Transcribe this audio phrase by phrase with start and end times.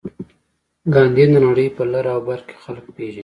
[0.93, 3.19] ګاندي د نړۍ په لر او بر کې خلک پېژني.